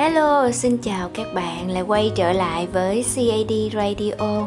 [0.00, 4.46] Hello, xin chào các bạn lại quay trở lại với CAD Radio.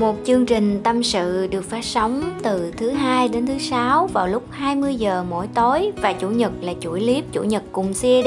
[0.00, 4.28] Một chương trình tâm sự được phát sóng từ thứ hai đến thứ sáu vào
[4.28, 8.26] lúc 20 giờ mỗi tối và chủ nhật là chuỗi clip chủ nhật cùng CAD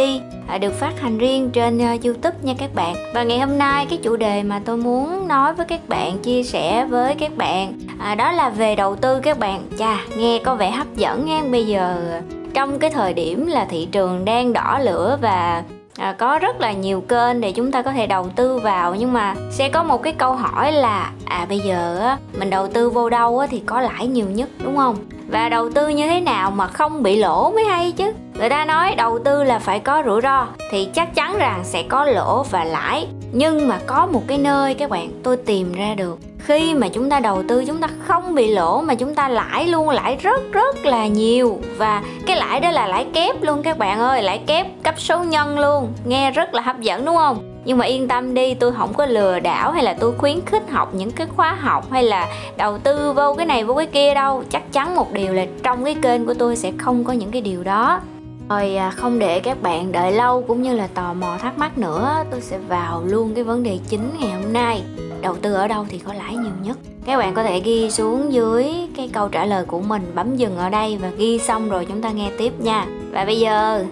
[0.62, 2.96] được phát hành riêng trên ờ, YouTube nha các bạn.
[3.14, 6.44] Và ngày hôm nay cái chủ đề mà tôi muốn nói với các bạn chia
[6.44, 9.64] sẻ với các bạn à, đó là về đầu tư các bạn.
[9.80, 12.22] Chà, nghe có vẻ hấp dẫn nha bây giờ
[12.54, 15.64] trong cái thời điểm là thị trường đang đỏ lửa và
[15.98, 19.14] à, có rất là nhiều kênh để chúng ta có thể đầu tư vào nhưng
[19.14, 22.90] mà sẽ có một cái câu hỏi là à bây giờ á mình đầu tư
[22.90, 24.96] vô đâu á thì có lãi nhiều nhất đúng không?
[25.28, 28.14] Và đầu tư như thế nào mà không bị lỗ mới hay chứ?
[28.40, 31.84] Người ta nói đầu tư là phải có rủi ro thì chắc chắn rằng sẽ
[31.84, 35.94] có lỗ và lãi nhưng mà có một cái nơi các bạn tôi tìm ra
[35.98, 39.30] được khi mà chúng ta đầu tư, chúng ta không bị lỗ, mà chúng ta
[39.30, 41.60] lãi luôn, lãi rất rất là nhiều.
[41.78, 45.24] Và cái lãi đó là lãi kép luôn các bạn ơi, lãi kép cấp số
[45.24, 45.94] nhân luôn.
[46.06, 47.62] Nghe rất là hấp dẫn, đúng không?
[47.66, 50.70] Nhưng mà yên tâm đi, tôi không có lừa đảo hay là tôi khuyến khích
[50.72, 54.14] học những cái khóa học hay là đầu tư vô cái này, vô cái kia
[54.14, 54.44] đâu.
[54.50, 57.42] Chắc chắn một điều là trong cái kênh của tôi sẽ không có những cái
[57.42, 58.00] điều đó.
[58.50, 61.78] Rồi à, không để các bạn đợi lâu cũng như là tò mò thắc mắc
[61.78, 64.84] nữa, tôi sẽ vào luôn cái vấn đề chính ngày hôm nay
[65.22, 66.78] đầu tư ở đâu thì có lãi nhiều nhất.
[67.06, 68.66] Các bạn có thể ghi xuống dưới
[68.98, 72.02] cái câu trả lời của mình, bấm dừng ở đây và ghi xong rồi chúng
[72.02, 72.86] ta nghe tiếp nha.
[73.12, 73.86] Và bây giờ,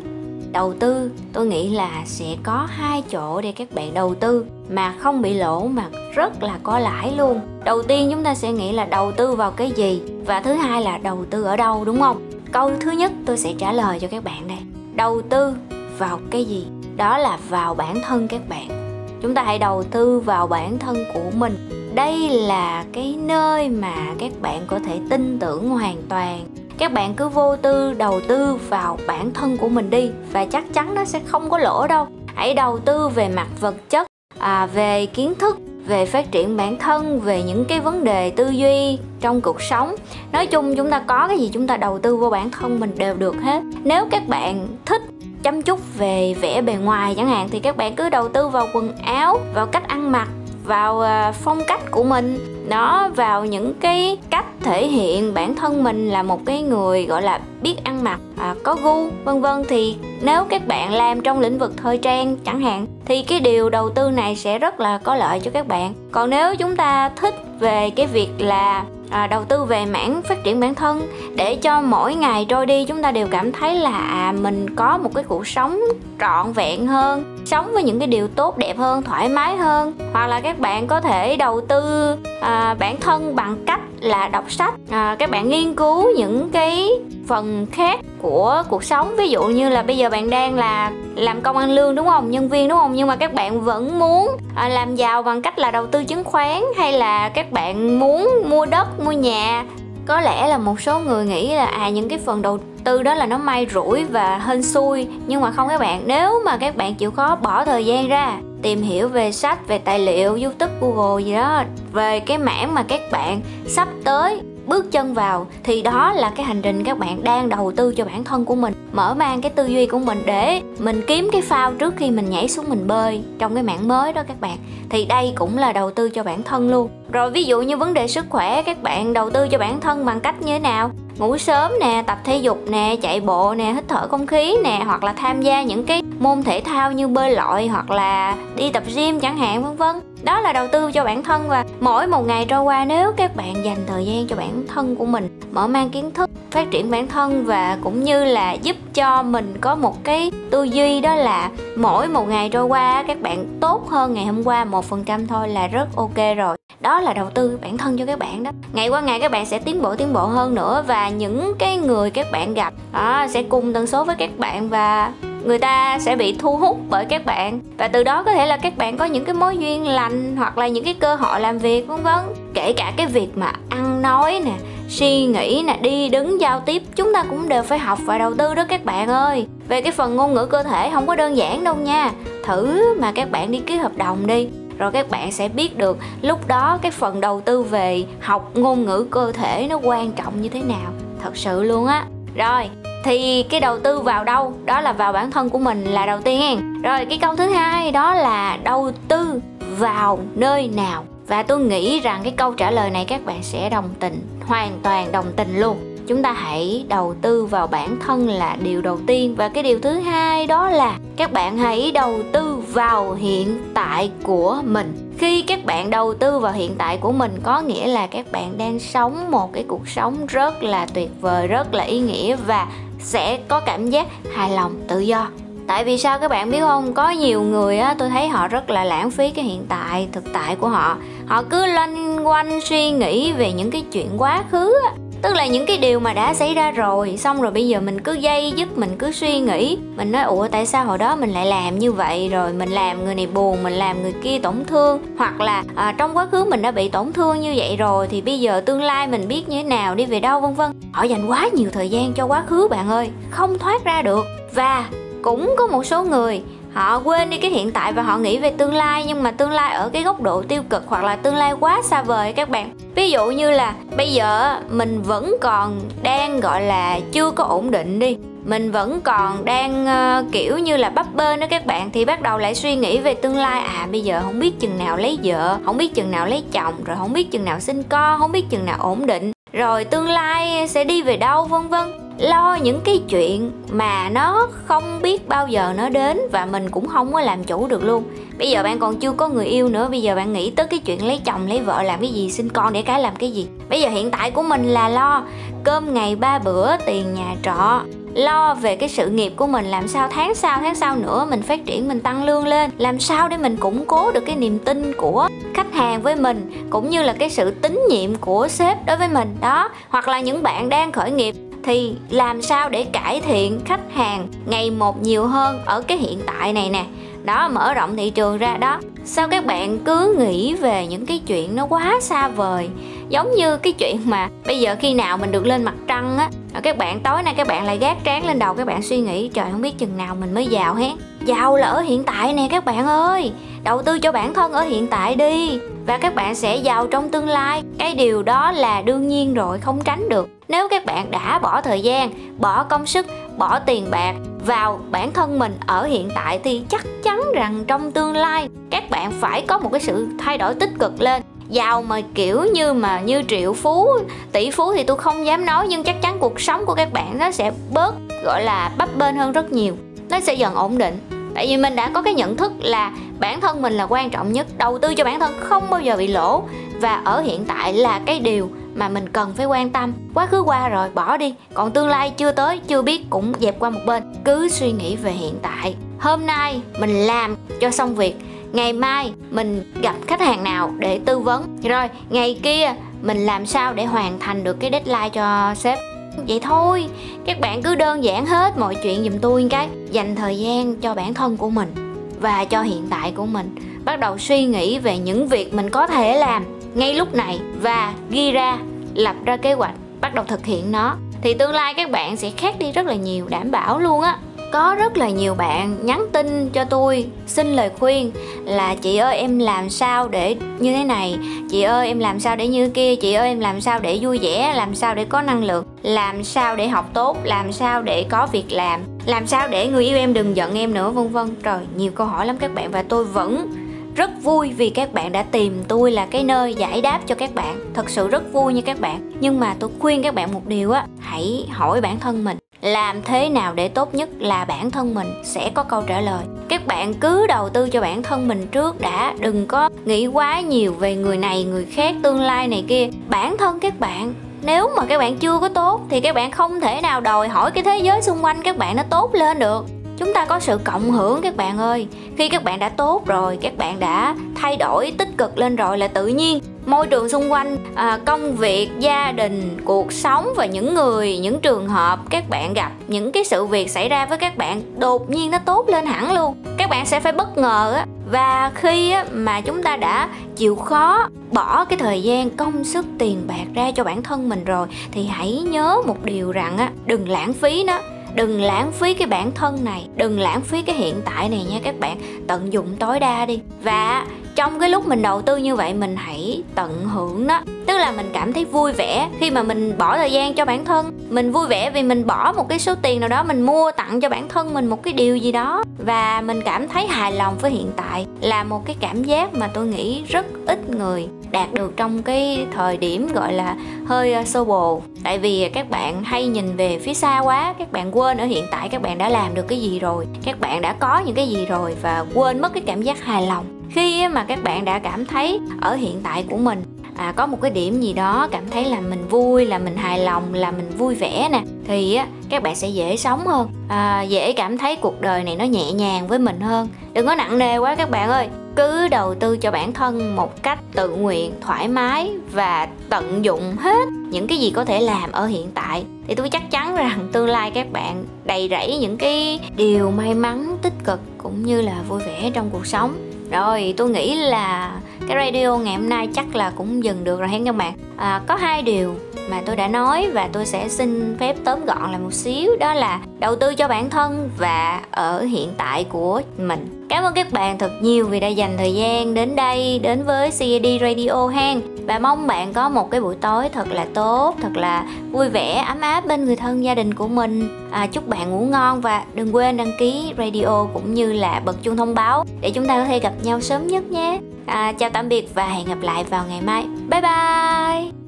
[0.51, 4.93] đầu tư, tôi nghĩ là sẽ có hai chỗ để các bạn đầu tư mà
[4.99, 7.39] không bị lỗ mà rất là có lãi luôn.
[7.63, 10.81] Đầu tiên chúng ta sẽ nghĩ là đầu tư vào cái gì và thứ hai
[10.81, 12.29] là đầu tư ở đâu, đúng không?
[12.51, 14.57] Câu thứ nhất tôi sẽ trả lời cho các bạn đây.
[14.95, 15.53] Đầu tư
[15.97, 16.67] vào cái gì?
[16.95, 18.82] Đó là vào bản thân các bạn
[19.23, 21.69] chúng ta hãy đầu tư vào bản thân của mình.
[21.95, 26.45] Đây là cái nơi mà các bạn có thể tin tưởng hoàn toàn.
[26.77, 30.73] Các bạn cứ vô tư đầu tư vào bản thân của mình đi và chắc
[30.73, 32.07] chắn nó sẽ không có lỗ đâu.
[32.35, 34.07] Hãy đầu tư về mặt vật chất
[34.39, 38.49] à, về kiến thức về phát triển bản thân về những cái vấn đề tư
[38.49, 39.95] duy trong cuộc sống.
[40.31, 42.91] Nói chung chúng ta có cái gì chúng ta đầu tư vô bản thân mình
[42.97, 43.63] đều được hết.
[43.83, 45.01] Nếu các bạn thích
[45.43, 48.67] chăm chút về vẻ bề ngoài chẳng hạn thì các bạn cứ đầu tư vào
[48.73, 50.27] quần áo vào cách ăn mặc
[50.65, 52.39] vào ờ, phong cách của mình.
[52.69, 57.21] Nó vào những cái cách thể hiện bản thân mình là một cái người gọi
[57.21, 59.63] là biết ăn mặc à, có gu vân vân.
[59.69, 63.69] Thì nếu các bạn làm trong lĩnh vực thời trang chẳng hạn thì cái điều
[63.69, 65.93] đầu tư này sẽ rất là có lợi cho các bạn.
[66.11, 70.43] Còn nếu chúng ta thích về cái việc là à, đầu tư về mảng phát
[70.43, 73.97] triển bản thân để cho mỗi ngày trôi đi chúng ta đều cảm thấy là
[73.97, 75.79] à, mình có một cái cuộc sống
[76.19, 79.93] trọn vẹn hơn sống với những cái điều tốt đẹp hơn thoải mái hơn.
[80.13, 84.51] Hoặc là các bạn có thể đầu tư à, bản thân bằng cách là đọc
[84.51, 84.73] sách.
[84.89, 86.89] À, các bạn nghiên cứu những cái
[87.27, 89.15] phần khác của cuộc sống.
[89.17, 92.31] Ví dụ như là bây giờ bạn đang là làm công ăn lương đúng không?
[92.31, 92.93] Nhân viên đúng không?
[92.95, 96.23] Nhưng mà các bạn vẫn muốn à, làm giàu bằng cách là đầu tư chứng
[96.23, 99.65] khoán hay là các bạn muốn mua đất mua nhà.
[100.05, 103.13] Có lẽ là một số người nghĩ là à những cái phần đầu tư đó
[103.13, 105.07] là nó may rủi và hên xui.
[105.27, 108.37] Nhưng mà không các bạn nếu mà các bạn chịu khó bỏ thời gian ra
[108.61, 112.83] tìm hiểu về sách về tài liệu youtube google gì đó về cái mảng mà
[112.83, 117.23] các bạn sắp tới bước chân vào thì đó là cái hành trình các bạn
[117.23, 118.73] đang đầu tư cho bản thân của mình.
[118.93, 122.29] Mở mang cái tư duy của mình để mình kiếm cái phao trước khi mình
[122.29, 124.57] nhảy xuống mình bơi trong cái mảng mới đó các bạn.
[124.89, 126.89] Thì đây cũng là đầu tư cho bản thân luôn.
[127.11, 130.05] Rồi ví dụ như vấn đề sức khỏe, các bạn đầu tư cho bản thân
[130.05, 130.91] bằng cách như thế nào?
[131.17, 134.81] Ngủ sớm nè, tập thể dục nè, chạy bộ nè, hít thở không khí nè,
[134.85, 138.69] hoặc là tham gia những cái môn thể thao như bơi lội, hoặc là đi
[138.71, 142.07] tập gym chẳng hạn, vân vân đó là đầu tư cho bản thân và mỗi
[142.07, 145.39] một ngày trôi qua nếu các bạn dành thời gian cho bản thân của mình
[145.51, 149.57] mở mang kiến thức phát triển bản thân và cũng như là giúp cho mình
[149.61, 153.89] có một cái tư duy đó là mỗi một ngày trôi qua các bạn tốt
[153.89, 156.57] hơn ngày hôm qua một phần trăm thôi là rất ok rồi.
[156.79, 158.51] Đó là đầu tư bản thân cho các bạn đó.
[158.73, 161.77] Ngày qua ngày các bạn sẽ tiến bộ tiến bộ hơn nữa và những cái
[161.77, 165.11] người các bạn gặp đó, sẽ cùng tần số với các bạn và
[165.45, 167.59] người ta sẽ bị thu hút bởi các bạn.
[167.77, 170.57] Và từ đó có thể là các bạn có những cái mối duyên lành hoặc
[170.57, 172.19] là những cái cơ hội làm việc, vân vân.
[172.53, 174.51] Kể cả cái việc mà ăn nói nè,
[174.89, 178.33] suy nghĩ nè, đi đứng giao tiếp, chúng ta cũng đều phải học và đầu
[178.33, 179.47] tư đó các bạn ơi.
[179.67, 182.11] Về cái phần ngôn ngữ cơ thể không có đơn giản đâu nha.
[182.45, 184.47] Thử mà các bạn đi ký hợp đồng đi,
[184.77, 188.85] rồi các bạn sẽ biết được lúc đó cái phần đầu tư về học ngôn
[188.85, 190.91] ngữ cơ thể nó quan trọng như thế nào.
[191.23, 192.05] Thật sự luôn á.
[192.35, 192.69] Rồi
[193.03, 194.53] thì cái đầu tư vào đâu?
[194.65, 197.91] Đó là vào bản thân của mình là đầu tiên rồi, cái câu thứ hai
[197.91, 199.41] đó là đầu tư
[199.77, 201.05] vào nơi nào?
[201.27, 204.79] Và tôi nghĩ rằng cái câu trả lời này các bạn sẽ đồng tình, hoàn
[204.83, 205.77] toàn đồng tình luôn.
[206.07, 209.35] Chúng ta hãy đầu tư vào bản thân là điều đầu tiên.
[209.35, 214.11] Và cái điều thứ hai đó là các bạn hãy đầu tư vào hiện tại
[214.23, 215.13] của mình.
[215.17, 218.57] Khi các bạn đầu tư vào hiện tại của mình, có nghĩa là các bạn
[218.57, 222.67] đang sống một cái cuộc sống rất là tuyệt vời, rất là ý nghĩa và
[223.03, 225.27] sẽ có cảm giác hài lòng, tự do.
[225.67, 226.93] Tại vì sao các bạn biết không?
[226.93, 230.23] Có nhiều người á, tôi thấy họ rất là lãng phí cái hiện tại, thực
[230.33, 230.97] tại của họ.
[231.25, 235.47] Họ cứ loanh quanh suy nghĩ về những cái chuyện quá khứ á tức là
[235.47, 238.53] những cái điều mà đã xảy ra rồi xong rồi bây giờ mình cứ dây
[238.55, 239.77] dứt mình cứ suy nghĩ.
[239.97, 242.29] Mình nói ủa tại sao hồi đó mình lại làm như vậy?
[242.29, 245.01] Rồi mình làm người này buồn mình làm người kia tổn thương.
[245.17, 248.21] Hoặc là à, trong quá khứ mình đã bị tổn thương như vậy rồi thì
[248.21, 250.71] bây giờ tương lai mình biết như thế nào đi về đâu vân vân.
[250.91, 253.09] Họ dành quá nhiều thời gian cho quá khứ bạn ơi.
[253.29, 254.25] Không thoát ra được.
[254.53, 254.89] Và
[255.21, 256.41] cũng có một số người
[256.73, 259.51] họ quên đi cái hiện tại và họ nghĩ về tương lai nhưng mà tương
[259.51, 262.49] lai ở cái góc độ tiêu cực hoặc là tương lai quá xa vời các
[262.49, 262.69] bạn.
[262.95, 267.71] Ví dụ như là bây giờ mình vẫn còn đang gọi là chưa có ổn
[267.71, 268.17] định đi.
[268.45, 272.21] Mình vẫn còn đang uh, kiểu như là bắp bênh đó các bạn thì bắt
[272.21, 273.61] đầu lại suy nghĩ về tương lai.
[273.61, 276.73] À bây giờ không biết chừng nào lấy vợ không biết chừng nào lấy chồng
[276.85, 279.31] rồi không biết chừng nào sinh con không biết chừng nào ổn định.
[279.53, 284.47] Rồi tương lai sẽ đi về đâu vân vân lo những cái chuyện mà nó
[284.65, 288.03] không biết bao giờ nó đến và mình cũng không có làm chủ được luôn.
[288.37, 290.79] Bây giờ bạn còn chưa có người yêu nữa, bây giờ bạn nghĩ tới cái
[290.79, 293.47] chuyện lấy chồng, lấy vợ làm cái gì, sinh con để cái làm cái gì?
[293.69, 295.23] Bây giờ hiện tại của mình là lo
[295.63, 297.81] cơm ngày ba bữa, tiền nhà trọ,
[298.13, 301.41] lo về cái sự nghiệp của mình, làm sao tháng sau tháng sau nữa mình
[301.41, 302.71] phát triển, mình tăng lương lên.
[302.77, 306.67] Làm sao để mình củng cố được cái niềm tin của khách hàng với mình,
[306.69, 309.35] cũng như là cái sự tín nhiệm của sếp đối với mình?
[309.41, 313.93] Đó, hoặc là những bạn đang khởi nghiệp thì làm sao để cải thiện khách
[313.93, 316.85] hàng ngày một nhiều hơn ở cái hiện tại này nè?
[317.23, 318.79] Đó, mở rộng thị trường ra đó.
[319.05, 322.69] Sao các bạn cứ nghĩ về những cái chuyện nó quá xa vời?
[323.09, 326.29] Giống như cái chuyện mà bây giờ khi nào mình được lên mặt trăng á
[326.61, 329.29] các bạn, tối nay các bạn lại gác trán lên đầu các bạn suy nghĩ,
[329.33, 330.93] trời, không biết chừng nào mình mới giàu hết
[331.25, 333.31] giàu là ở hiện tại nè các bạn ơi.
[333.63, 335.59] Đầu tư cho bản thân ở hiện tại đi.
[335.85, 337.63] Và các bạn sẽ giàu trong tương lai.
[337.77, 340.29] Cái điều đó là đương nhiên rồi, không tránh được.
[340.47, 343.05] Nếu các bạn đã bỏ thời gian, bỏ công sức,
[343.37, 344.15] bỏ tiền bạc
[344.45, 348.89] vào bản thân mình ở hiện tại thì chắc chắn rằng trong tương lai các
[348.89, 352.73] bạn phải có một cái sự thay đổi tích cực lên giàu mà, kiểu như
[352.73, 353.87] mà, như triệu phú,
[354.31, 357.17] tỷ phú thì tôi không dám nói, nhưng chắc chắn cuộc sống của các bạn
[357.17, 357.95] nó sẽ bớt,
[358.25, 359.75] gọi là, bấp bênh hơn rất nhiều.
[360.09, 360.99] Nó sẽ dần ổn định.
[361.35, 364.31] Tại vì mình đã có cái nhận thức là bản thân mình là quan trọng
[364.31, 366.43] nhất, đầu tư cho bản thân không bao giờ bị lỗ.
[366.81, 369.93] Và ở hiện tại là cái điều mà mình cần phải quan tâm.
[370.13, 371.33] Quá khứ qua rồi, bỏ đi.
[371.53, 374.03] Còn tương lai chưa tới, chưa biết cũng dẹp qua một bên.
[374.25, 375.75] Cứ suy nghĩ về hiện tại.
[375.99, 378.15] Hôm nay mình làm cho xong việc
[378.53, 381.57] ngày mai mình gặp khách hàng nào để tư vấn.
[381.63, 385.79] Rồi, ngày kia mình làm sao để hoàn thành được cái deadline cho sếp?
[386.27, 386.85] Vậy thôi,
[387.25, 389.67] các bạn cứ đơn giản hết mọi chuyện giùm tôi cái.
[389.91, 391.73] Dành thời gian cho bản thân của mình
[392.19, 393.55] và cho hiện tại của mình.
[393.85, 397.93] Bắt đầu suy nghĩ về những việc mình có thể làm ngay lúc này và
[398.09, 398.57] ghi ra,
[398.93, 400.95] lập ra kế hoạch, bắt đầu thực hiện nó.
[401.21, 404.17] Thì tương lai các bạn sẽ khác đi rất là nhiều, đảm bảo luôn á
[404.53, 408.11] có rất là nhiều bạn nhắn tin cho tôi, xin lời khuyên
[408.45, 411.17] là, chị ơi, em làm sao để như thế này?
[411.49, 412.95] Chị ơi, em làm sao để như kia?
[412.95, 414.53] Chị ơi, em làm sao để vui vẻ?
[414.55, 417.17] Làm sao để có năng lượng làm sao để học tốt?
[417.23, 418.81] Làm sao để có việc làm?
[419.05, 420.89] Làm sao để người yêu em đừng giận em nữa?
[420.89, 421.35] Vân vân.
[421.43, 423.47] Rồi nhiều câu hỏi lắm các bạn và tôi vẫn
[423.95, 427.35] rất vui vì các bạn đã tìm tôi là cái nơi giải đáp cho các
[427.35, 427.59] bạn.
[427.73, 429.11] Thật sự rất vui nha các bạn.
[429.19, 433.01] Nhưng mà tôi khuyên các bạn một điều á, hãy hỏi bản thân mình làm
[433.01, 436.23] thế nào để tốt nhất là bản thân mình sẽ có câu trả lời.
[436.49, 440.41] Các bạn cứ đầu tư cho bản thân mình trước đã, đừng có nghĩ quá
[440.41, 442.87] nhiều về người này, người khác, tương lai này kia.
[443.09, 446.59] Bản thân các bạn, nếu mà các bạn chưa có tốt thì các bạn không
[446.59, 449.65] thể nào đòi hỏi cái thế giới xung quanh các bạn nó tốt lên được.
[449.97, 451.87] Chúng ta có sự cộng hưởng các bạn ơi.
[452.17, 455.77] Khi các bạn đã tốt rồi, các bạn đã thay đổi, tích cực lên rồi
[455.77, 460.45] là tự nhiên môi trường xung quanh à, công việc gia đình cuộc sống và
[460.45, 464.17] những người những trường hợp các bạn gặp những cái sự việc xảy ra với
[464.17, 466.35] các bạn đột nhiên nó tốt lên hẳn luôn.
[466.57, 467.85] Các bạn sẽ phải bất ngờ á.
[468.11, 472.85] Và khi á, mà chúng ta đã chịu khó bỏ cái thời gian công sức
[472.99, 476.71] tiền bạc ra cho bản thân mình rồi thì hãy nhớ một điều rằng á
[476.85, 477.79] đừng lãng phí nó.
[478.15, 481.59] Đừng lãng phí cái bản thân này đừng lãng phí cái hiện tại này nha
[481.63, 481.97] các bạn.
[482.27, 483.39] Tận dụng tối đa đi.
[483.63, 487.77] Và trong cái lúc mình đầu tư như vậy, mình hãy tận hưởng nó tức
[487.77, 490.91] là mình cảm thấy vui vẻ khi mà mình bỏ thời gian cho bản thân.
[491.09, 494.01] Mình vui vẻ vì mình bỏ một cái số tiền nào đó, mình mua tặng
[494.01, 495.63] cho bản thân mình một cái điều gì đó.
[495.77, 499.47] Và mình cảm thấy hài lòng với hiện tại là một cái cảm giác mà
[499.47, 504.23] tôi nghĩ rất ít người đạt được trong cái thời điểm gọi là hơi ờ,
[504.23, 508.17] sơ bồ tại vì các bạn hay nhìn về phía xa quá, các bạn quên
[508.17, 511.01] ở hiện tại các bạn đã làm được cái gì rồi, các bạn đã có
[511.05, 514.43] những cái gì rồi và quên mất cái cảm giác hài lòng khi mà các
[514.43, 516.63] bạn đã cảm thấy ở hiện tại của mình
[516.95, 519.99] à, có một cái điểm gì đó cảm thấy là mình vui là mình hài
[519.99, 523.49] lòng là mình vui vẻ nè thì á các bạn sẽ dễ sống hơn.
[523.69, 526.67] À, dễ cảm thấy cuộc đời này nó nhẹ nhàng với mình hơn.
[526.93, 528.27] Đừng có nặng nề quá các bạn ơi.
[528.55, 533.55] Cứ đầu tư cho bản thân một cách tự nguyện thoải mái và tận dụng
[533.59, 535.83] hết những cái gì có thể làm ở hiện tại.
[536.07, 540.13] Thì tôi chắc chắn rằng tương lai các bạn đầy rẫy những cái điều may
[540.13, 544.79] mắn tích cực cũng như là vui vẻ trong cuộc sống rồi tôi nghĩ là
[545.07, 547.73] cái radio ngày hôm nay chắc là cũng dừng được rồi hẹn các bạn.
[547.97, 548.95] À, có hai điều
[549.29, 552.73] mà tôi đã nói và tôi sẽ xin phép tóm gọn lại một xíu đó
[552.73, 556.85] là đầu tư cho bản thân và ở hiện tại của mình.
[556.89, 560.31] Cảm ơn các bạn thật nhiều vì đã dành thời gian đến đây đến với
[560.39, 564.51] CAD Radio hang và mong bạn có một cái buổi tối thật là tốt thật
[564.55, 567.49] là vui vẻ ấm áp bên người thân gia đình của mình.
[567.71, 571.63] À, chúc bạn ngủ ngon và đừng quên đăng ký radio cũng như là bật
[571.63, 574.19] chuông thông báo để chúng ta có thể gặp nhau sớm nhất nhé.
[574.45, 576.65] À, chào tạm biệt và hẹn gặp lại vào ngày mai.
[576.89, 578.02] Bye bye!